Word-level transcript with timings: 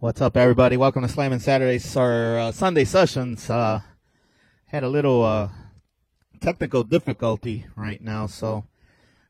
What's 0.00 0.22
up, 0.22 0.34
everybody? 0.38 0.78
Welcome 0.78 1.02
to 1.02 1.10
Slamming 1.10 1.40
Saturdays 1.40 1.94
or 1.94 2.38
uh, 2.38 2.52
Sunday 2.52 2.86
sessions. 2.86 3.50
Uh, 3.50 3.82
had 4.64 4.82
a 4.82 4.88
little 4.88 5.22
uh, 5.22 5.50
technical 6.40 6.84
difficulty 6.84 7.66
right 7.76 8.00
now, 8.00 8.26
so 8.26 8.64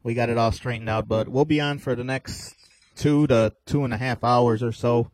we 0.04 0.14
got 0.14 0.28
it 0.28 0.38
all 0.38 0.52
straightened 0.52 0.88
out. 0.88 1.08
But 1.08 1.28
we'll 1.28 1.44
be 1.44 1.60
on 1.60 1.80
for 1.80 1.96
the 1.96 2.04
next 2.04 2.54
two 2.94 3.26
to 3.26 3.52
two 3.66 3.82
and 3.82 3.92
a 3.92 3.96
half 3.96 4.22
hours 4.22 4.62
or 4.62 4.70
so. 4.70 5.10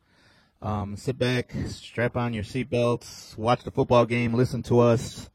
Um, 0.61 0.95
sit 0.95 1.19
back, 1.19 1.55
strap 1.69 2.19
on 2.19 2.35
your 2.35 2.45
seatbelts, 2.45 3.39
watch 3.39 3.65
the 3.65 3.71
football 3.71 4.05
game, 4.05 4.35
listen 4.35 4.63
to 4.65 4.81
us, 4.81 5.31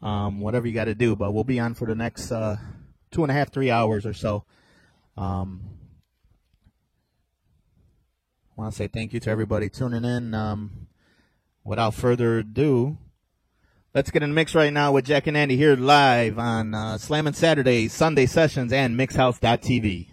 um, 0.00 0.40
whatever 0.40 0.66
you 0.66 0.72
got 0.72 0.84
to 0.84 0.94
do. 0.94 1.14
But 1.14 1.34
we'll 1.34 1.44
be 1.44 1.60
on 1.60 1.74
for 1.74 1.86
the 1.86 1.94
next 1.94 2.32
uh, 2.32 2.56
two 3.10 3.24
and 3.24 3.30
a 3.30 3.34
half, 3.34 3.52
three 3.52 3.70
hours 3.70 4.06
or 4.06 4.14
so. 4.14 4.46
Um, 5.18 5.77
want 8.58 8.72
to 8.72 8.76
say 8.76 8.88
thank 8.88 9.12
you 9.12 9.20
to 9.20 9.30
everybody 9.30 9.68
tuning 9.68 10.04
in. 10.04 10.34
Um, 10.34 10.88
without 11.62 11.94
further 11.94 12.38
ado, 12.38 12.98
let's 13.94 14.10
get 14.10 14.24
in 14.24 14.30
the 14.30 14.34
mix 14.34 14.52
right 14.52 14.72
now 14.72 14.90
with 14.90 15.04
Jack 15.04 15.28
and 15.28 15.36
Andy 15.36 15.56
here 15.56 15.76
live 15.76 16.40
on 16.40 16.74
uh, 16.74 16.98
Slammin' 16.98 17.34
Saturdays, 17.34 17.92
Sunday 17.92 18.26
Sessions, 18.26 18.72
and 18.72 18.98
Mixhouse.tv. 18.98 20.08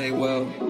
say, 0.00 0.10
well, 0.10 0.69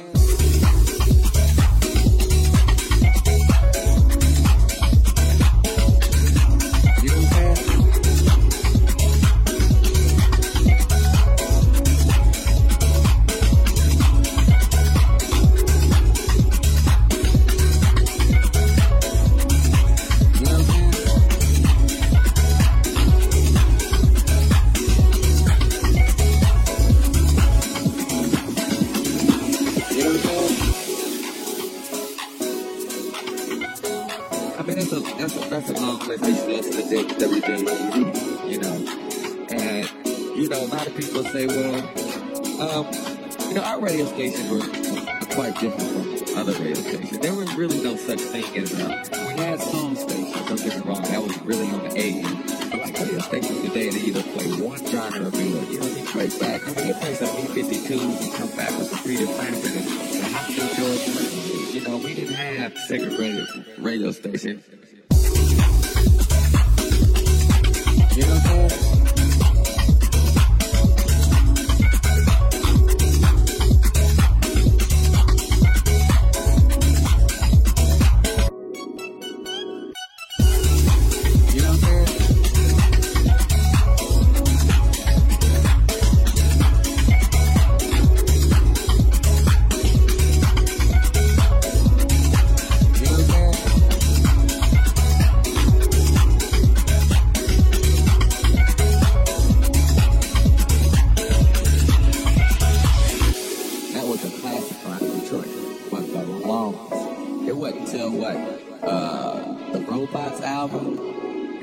uh, 108.83 109.71
the 109.71 109.79
Robots 109.81 110.41
album, 110.41 110.97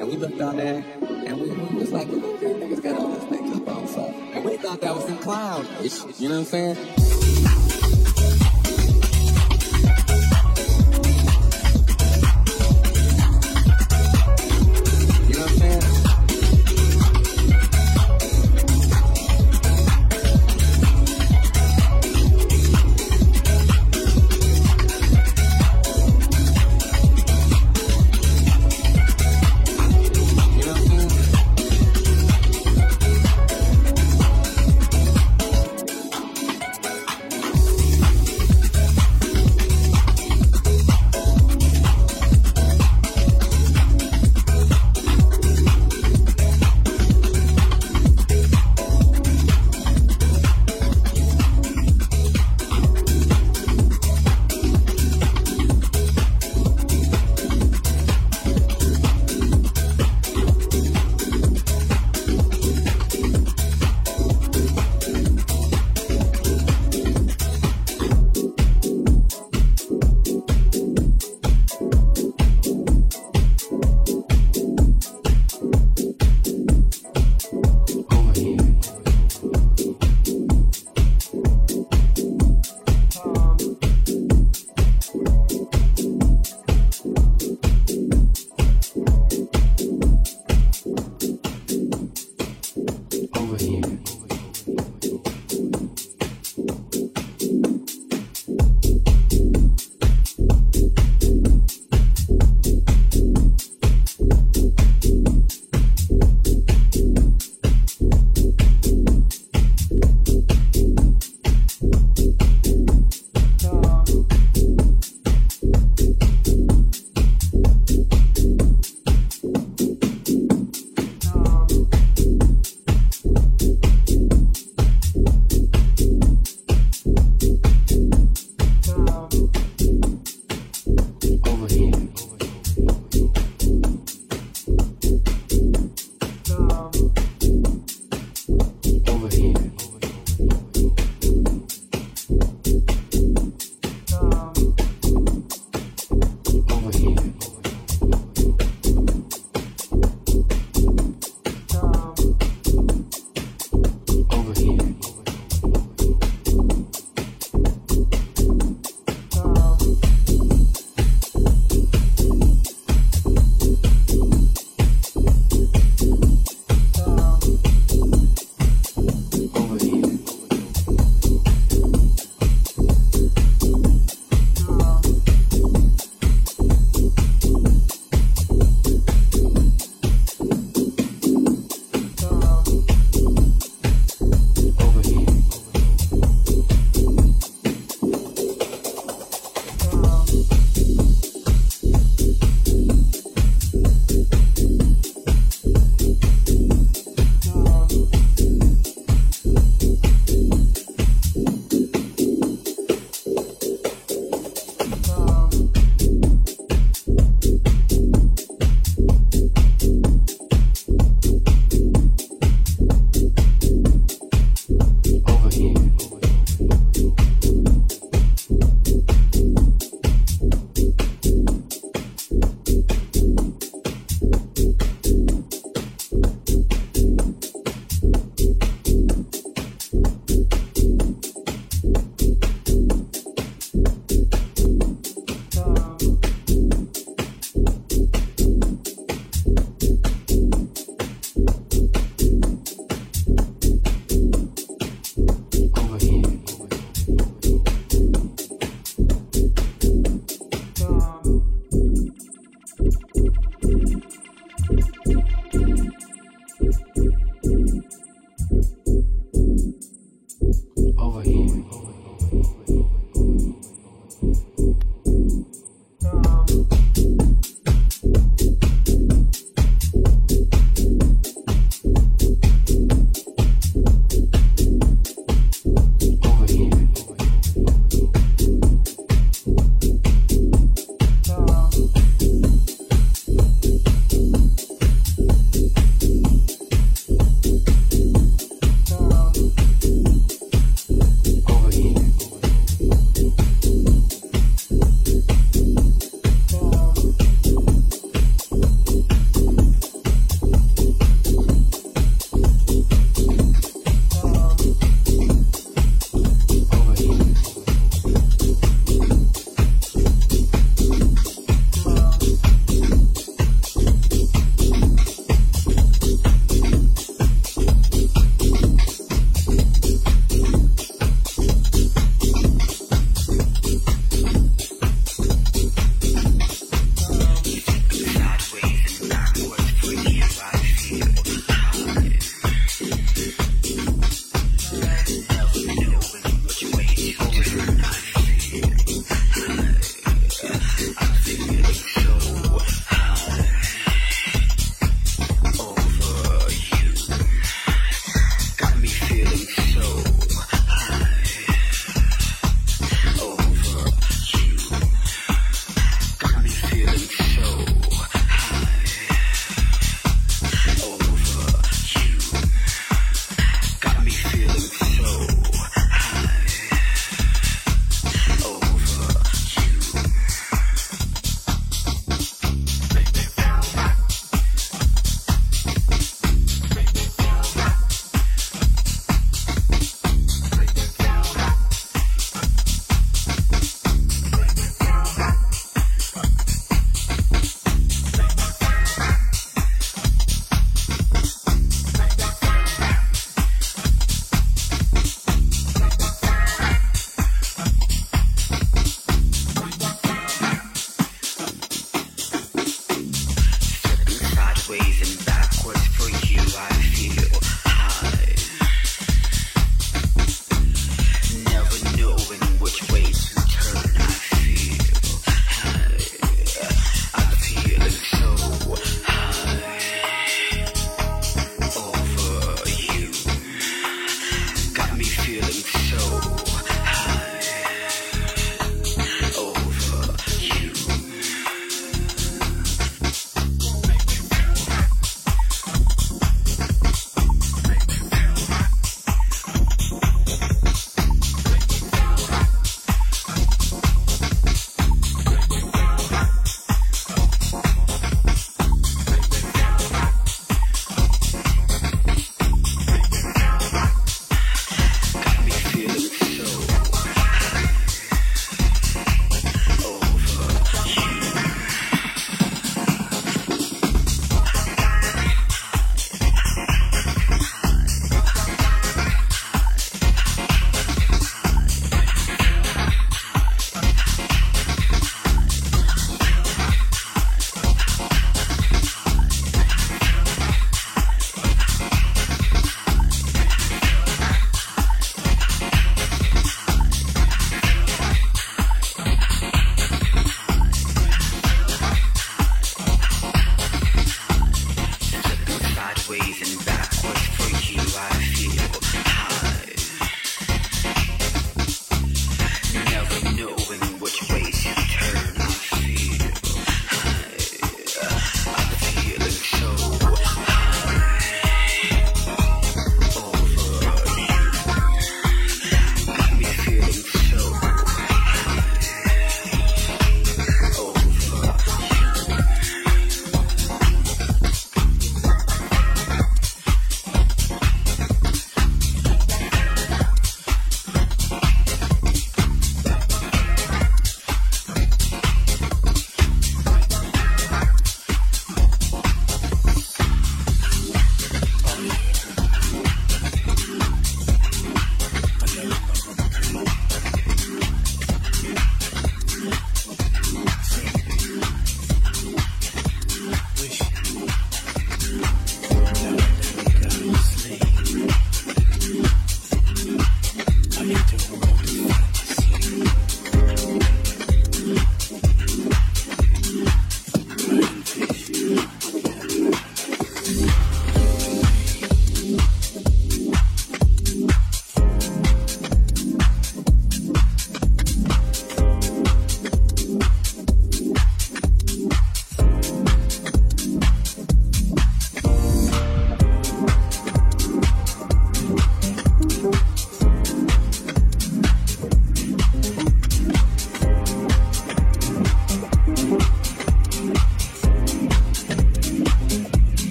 and 0.00 0.08
we 0.08 0.16
looked 0.16 0.40
on 0.40 0.56
there, 0.56 0.84
and 1.26 1.40
we, 1.40 1.50
we 1.50 1.76
was 1.78 1.92
like, 1.92 2.08
look, 2.08 2.40
these 2.40 2.50
niggas 2.50 2.82
got 2.82 2.98
all 2.98 3.08
this 3.08 3.24
niggas 3.24 3.68
on." 3.68 3.88
So, 3.88 4.00
And 4.34 4.44
we 4.44 4.56
thought 4.56 4.80
that 4.80 4.94
was 4.94 5.04
some 5.04 5.18
clown 5.18 5.66
shit. 5.82 6.20
you 6.20 6.28
know 6.28 6.40
what 6.40 6.52
I'm 6.54 6.74
saying? 6.76 7.57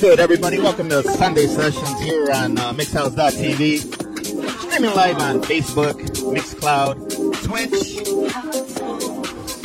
good, 0.00 0.20
everybody? 0.20 0.60
Welcome 0.60 0.88
to 0.90 1.02
Sunday 1.02 1.48
Sessions 1.48 2.00
here 2.02 2.30
on 2.30 2.56
uh, 2.56 2.72
Mixhouse.tv. 2.72 3.78
Streaming 4.60 4.94
live 4.94 5.18
on 5.18 5.42
Facebook, 5.42 5.94
Mixcloud, 6.32 6.94
Twitch. 7.42 7.98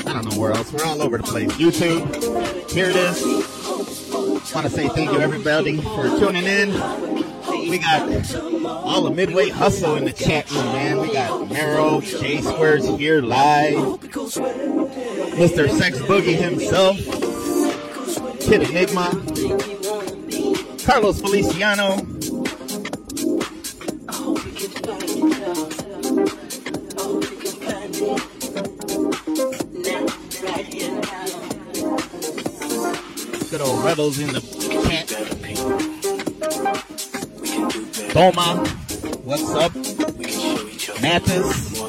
I 0.08 0.14
don't 0.14 0.32
know 0.32 0.40
where 0.40 0.54
else. 0.54 0.74
We're 0.74 0.86
all 0.86 1.04
over 1.04 1.18
the 1.18 1.24
place. 1.24 1.52
YouTube. 1.52 2.72
Here 2.72 2.90
it 2.90 2.96
is. 2.96 3.24
Want 4.56 4.66
to 4.66 4.72
say 4.72 4.88
thank 4.90 5.12
you, 5.12 5.20
everybody, 5.20 5.80
for 5.80 6.08
tuning 6.18 6.46
in. 6.46 6.70
We 7.70 7.78
got 7.78 8.10
all 8.66 9.04
the 9.04 9.12
Midway 9.12 9.50
Hustle 9.50 9.98
in 9.98 10.06
the 10.06 10.14
chat 10.14 10.50
room, 10.50 10.66
man. 10.66 11.00
We 11.00 11.14
got 11.14 11.48
Mero, 11.48 12.02
J 12.02 12.42
Squares 12.42 12.88
here 12.98 13.22
live. 13.22 14.00
Mr. 15.36 15.70
Sex 15.70 16.00
Boogie 16.00 16.36
himself. 16.36 16.98
Kid 18.40 18.64
Enigma. 18.64 19.23
Carlos 20.86 21.22
Feliciano. 21.22 21.96
Good 33.50 33.62
old 33.62 33.86
rebels 33.86 34.20
in 34.20 34.34
the 34.34 34.42
camp. 34.84 35.10
Boma. 38.14 38.66
What's 39.24 39.52
up? 39.52 39.74
Mathis. 41.02 41.80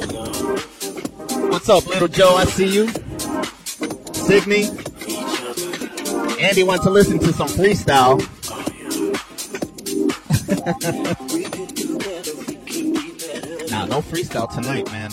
What's 1.50 1.68
up, 1.68 1.86
little 1.86 2.08
Joe? 2.08 2.36
I 2.36 2.44
see 2.44 2.68
you. 2.68 2.88
Signy. 4.12 4.68
Andy 6.40 6.62
wants 6.62 6.84
to 6.84 6.90
listen 6.90 7.18
to 7.18 7.32
some 7.32 7.48
freestyle. 7.48 8.20
Nah, 10.64 10.72
no 13.84 14.00
freestyle 14.00 14.50
tonight, 14.50 14.90
man. 14.90 15.10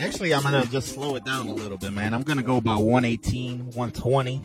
Actually, 0.00 0.34
I'm 0.34 0.42
gonna 0.42 0.66
just 0.66 0.88
slow 0.88 1.14
it 1.14 1.24
down 1.24 1.46
a 1.46 1.54
little 1.54 1.78
bit, 1.78 1.92
man. 1.92 2.14
I'm 2.14 2.24
gonna 2.24 2.42
go 2.42 2.56
about 2.56 2.82
118, 2.82 3.66
120. 3.66 4.42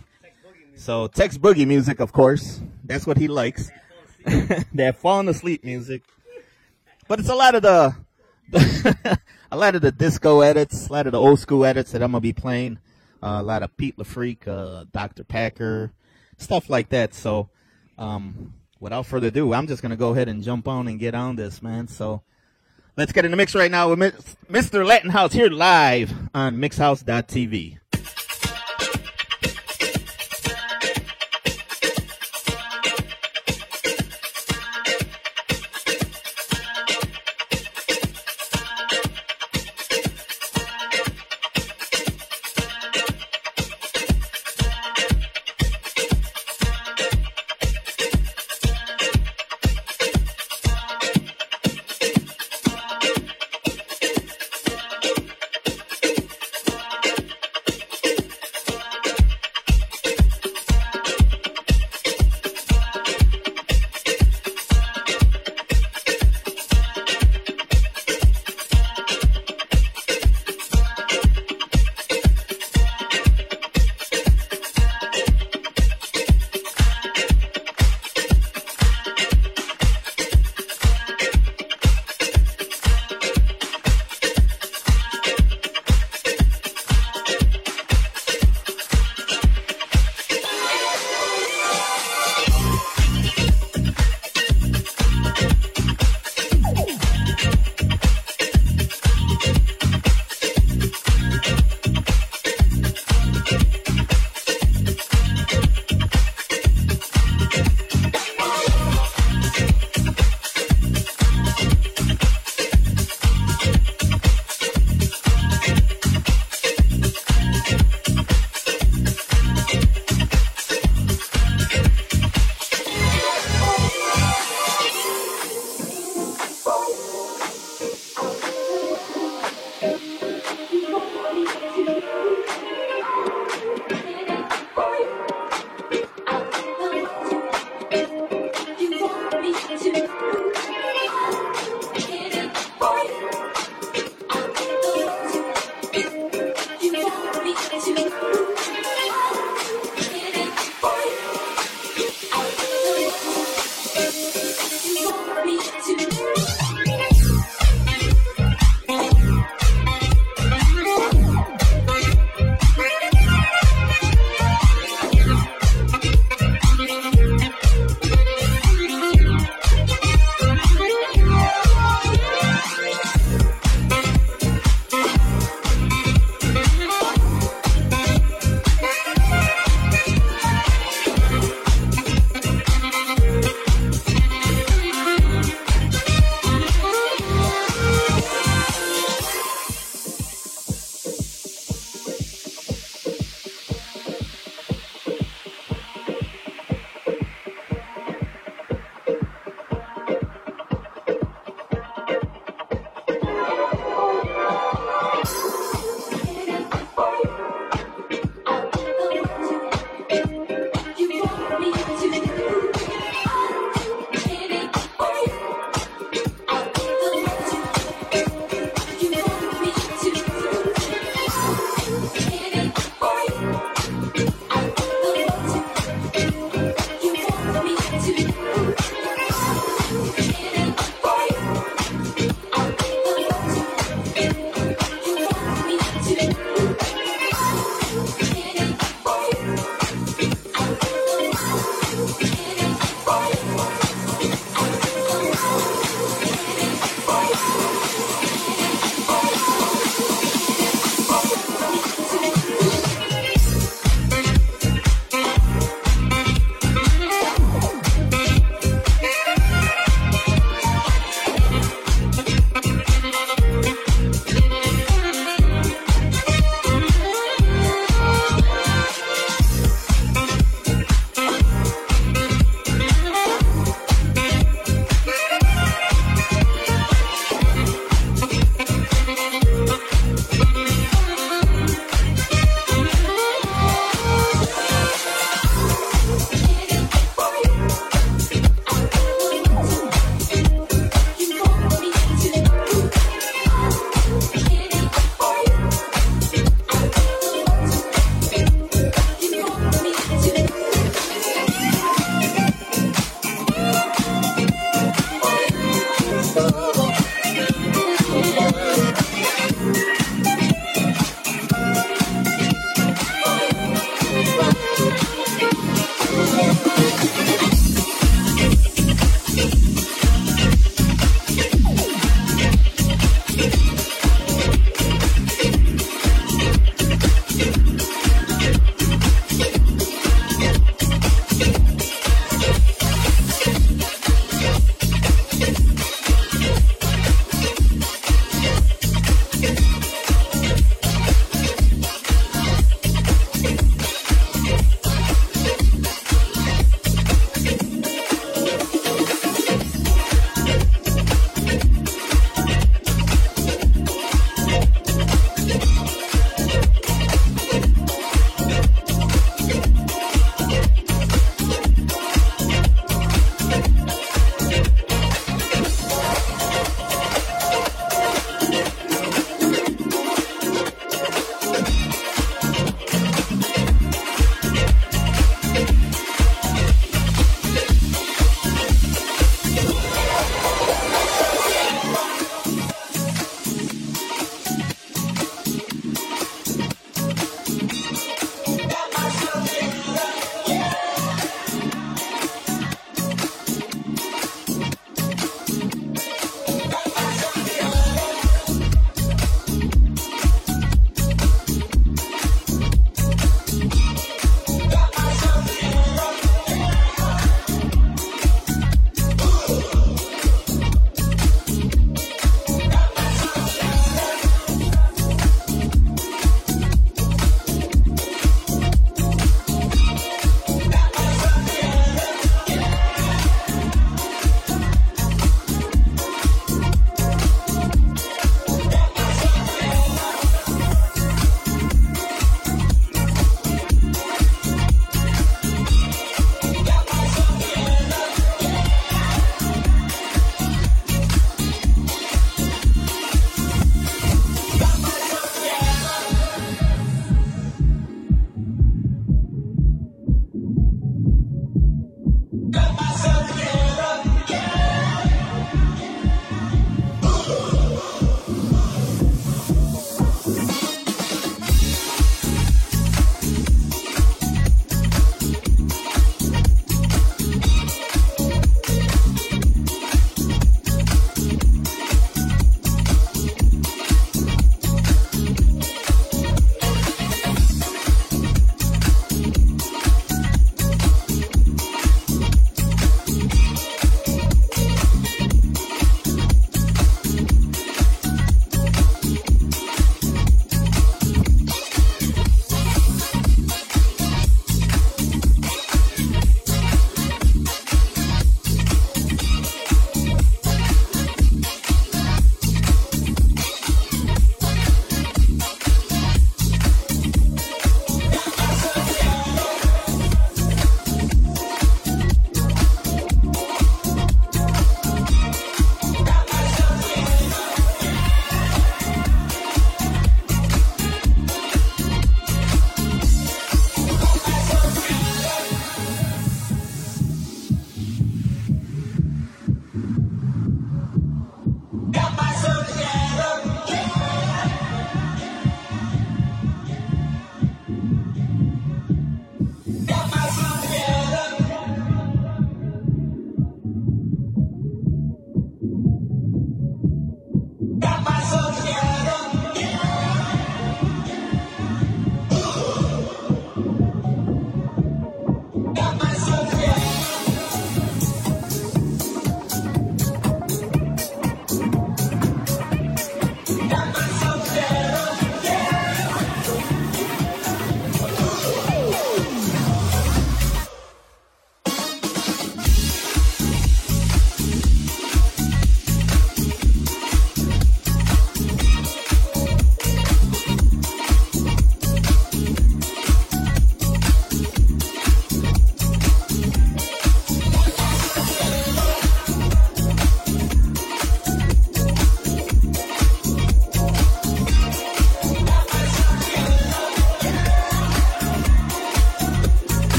So 0.76 1.08
text 1.08 1.42
boogie 1.42 1.66
music, 1.66 2.00
of 2.00 2.12
course. 2.12 2.62
That's 2.84 3.08
what 3.08 3.18
he 3.18 3.28
likes. 3.28 3.72
that 4.26 4.98
falling 5.00 5.28
asleep 5.28 5.64
music. 5.64 6.04
But 7.08 7.20
it's 7.20 7.30
a 7.30 7.36
lot 7.36 7.56
of 7.56 7.64
the, 7.64 7.96
a 9.52 9.58
lot 9.58 9.74
of 9.74 9.82
the 9.82 9.92
disco 9.92 10.42
edits, 10.42 10.88
a 10.88 10.94
lot 10.94 11.08
of 11.08 11.14
the 11.14 11.20
old 11.20 11.40
school 11.40 11.66
edits 11.66 11.94
that 11.94 12.04
I'm 12.04 12.12
gonna 12.12 12.22
be 12.22 12.34
playing. 12.34 12.78
Uh, 13.24 13.40
a 13.40 13.44
lot 13.44 13.64
of 13.64 13.76
Pete 13.76 13.98
Le 13.98 14.06
Freq, 14.06 14.48
uh, 14.48 14.86
Dr. 14.94 15.24
Packer, 15.24 15.94
stuff 16.38 16.70
like 16.70 16.90
that. 16.90 17.16
So, 17.16 17.50
um, 17.98 18.54
without 18.80 19.06
further 19.06 19.28
ado, 19.28 19.54
I'm 19.54 19.68
just 19.68 19.82
gonna 19.82 19.96
go 19.96 20.12
ahead 20.12 20.30
and 20.30 20.44
jump 20.44 20.68
on 20.68 20.88
and 20.88 21.00
get 21.00 21.16
on 21.16 21.36
this, 21.36 21.62
man. 21.62 21.88
So, 21.88 22.22
let's 22.98 23.12
get 23.12 23.26
in 23.26 23.32
the 23.32 23.38
mix 23.38 23.56
right 23.56 23.72
now 23.72 23.90
with 23.90 24.38
Mr. 24.50 24.86
Latin 24.86 25.10
House 25.10 25.34
here 25.34 25.50
live 25.50 26.14
on 26.34 26.58
Mixhouse.tv. 26.58 27.79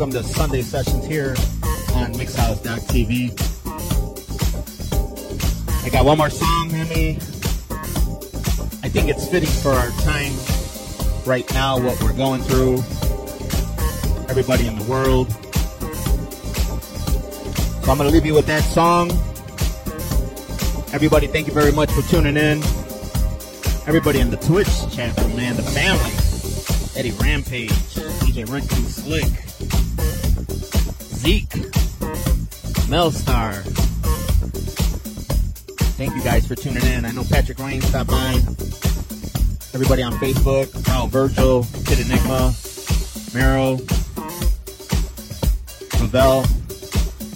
Welcome 0.00 0.22
to 0.22 0.26
Sunday 0.26 0.62
sessions 0.62 1.04
here 1.04 1.32
on 1.92 2.14
Mixhouse.tv. 2.14 3.36
I 5.84 5.88
got 5.90 6.06
one 6.06 6.16
more 6.16 6.30
song, 6.30 6.70
Hemi. 6.70 7.16
I 8.82 8.88
think 8.88 9.10
it's 9.10 9.28
fitting 9.28 9.50
for 9.50 9.72
our 9.72 9.90
time 10.00 10.32
right 11.26 11.44
now, 11.52 11.78
what 11.78 12.02
we're 12.02 12.14
going 12.14 12.40
through. 12.40 12.78
Everybody 14.30 14.68
in 14.68 14.78
the 14.78 14.86
world. 14.88 15.30
So 17.84 17.92
I'm 17.92 17.98
gonna 17.98 18.08
leave 18.08 18.24
you 18.24 18.32
with 18.32 18.46
that 18.46 18.62
song. 18.62 19.10
Everybody, 20.94 21.26
thank 21.26 21.46
you 21.46 21.52
very 21.52 21.72
much 21.72 21.92
for 21.92 22.00
tuning 22.08 22.38
in. 22.38 22.62
Everybody 23.86 24.20
in 24.20 24.30
the 24.30 24.38
Twitch 24.38 24.66
chat 24.96 25.14
man, 25.36 25.56
the 25.56 25.62
family. 25.62 26.10
Eddie 26.98 27.12
Rampage, 27.22 27.68
DJ 27.68 28.50
Ricky 28.50 28.82
Slick, 28.84 29.49
Melstar. 32.90 33.62
Thank 35.94 36.16
you 36.16 36.22
guys 36.24 36.44
for 36.48 36.56
tuning 36.56 36.84
in. 36.86 37.04
I 37.04 37.12
know 37.12 37.22
Patrick 37.22 37.60
Rain 37.60 37.80
stopped 37.80 38.10
by. 38.10 38.32
Everybody 39.72 40.02
on 40.02 40.12
Facebook, 40.14 40.84
Carl 40.84 41.06
Virgil, 41.06 41.64
Kid 41.86 42.00
Enigma, 42.00 42.52
Mero, 43.32 43.78
Ravel, 46.00 46.42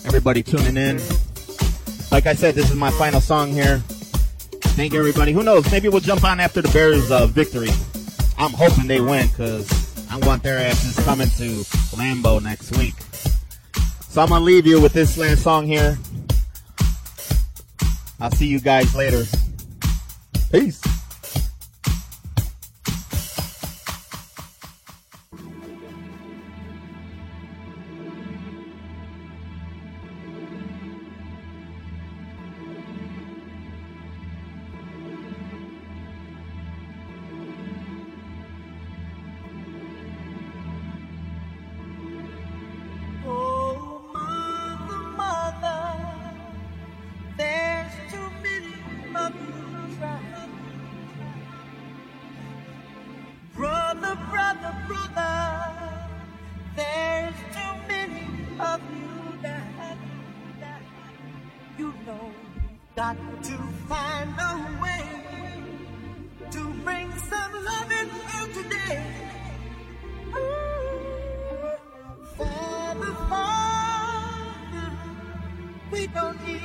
everybody 0.05 0.43
tuning 0.43 0.77
in. 0.77 1.01
Like 2.11 2.27
I 2.27 2.35
said, 2.35 2.57
this 2.57 2.69
is 2.69 2.75
my 2.75 2.91
final 2.91 3.21
song 3.21 3.53
here. 3.53 3.79
Thank 4.75 4.93
you, 4.93 4.99
everybody. 4.99 5.31
Who 5.31 5.45
knows? 5.45 5.71
Maybe 5.71 5.89
we'll 5.89 6.01
jump 6.01 6.25
on 6.25 6.41
after 6.41 6.63
the 6.63 6.69
Bears' 6.71 7.13
uh, 7.13 7.27
victory. 7.29 7.71
I'm 8.39 8.53
hoping 8.53 8.89
they 8.89 9.01
win 9.01 9.29
because 9.29 9.71
I 10.11 10.17
want 10.27 10.43
their 10.43 10.59
asses 10.59 10.99
coming 11.05 11.29
to 11.29 11.63
Lambeau 11.95 12.43
next 12.43 12.77
week. 12.77 12.95
So 14.15 14.23
I'm 14.23 14.29
gonna 14.29 14.45
leave 14.45 14.65
you 14.65 14.81
with 14.81 14.93
this 14.93 15.19
last 15.19 15.43
song 15.43 15.67
here. 15.67 15.99
I'll 18.21 18.31
see 18.31 18.47
you 18.47 18.61
guys 18.61 18.95
later. 18.95 19.25
Peace. 20.53 20.84
Know 62.07 62.33
you've 62.57 62.97
got 62.97 63.17
to 63.43 63.57
find 63.89 64.31
a 64.39 64.83
way 64.83 65.05
to 66.51 66.63
bring 66.85 67.11
some 67.19 67.53
love 67.53 67.91
loving 67.91 68.11
here 68.29 68.49
today. 68.63 69.03
Father, 72.37 73.15
Father, 73.31 74.91
we 75.91 76.07
don't 76.09 76.47
need 76.47 76.64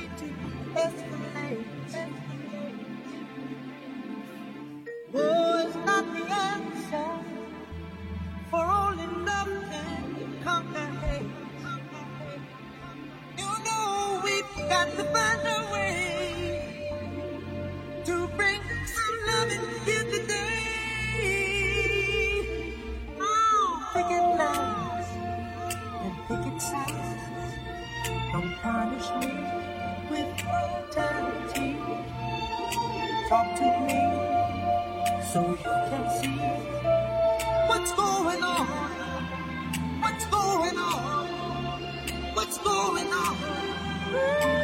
so 33.59 35.41
you 35.49 35.57
can 35.89 36.05
see 36.21 36.39
what's 37.67 37.91
going 37.93 38.41
on. 38.41 38.67
What's 40.01 40.25
going 40.27 40.77
on? 40.77 41.27
What's 42.35 42.57
going 42.59 43.07
on? 43.07 44.58